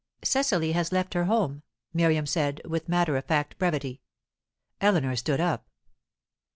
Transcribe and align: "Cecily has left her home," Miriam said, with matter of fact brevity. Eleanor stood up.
"Cecily 0.23 0.71
has 0.71 0.91
left 0.91 1.13
her 1.13 1.25
home," 1.25 1.61
Miriam 1.93 2.25
said, 2.25 2.59
with 2.65 2.89
matter 2.89 3.17
of 3.17 3.25
fact 3.25 3.59
brevity. 3.59 4.01
Eleanor 4.81 5.15
stood 5.15 5.39
up. 5.39 5.67